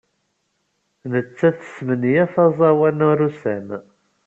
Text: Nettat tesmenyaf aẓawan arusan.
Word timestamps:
Nettat 1.11 1.57
tesmenyaf 1.61 2.33
aẓawan 2.45 2.99
arusan. 3.09 3.67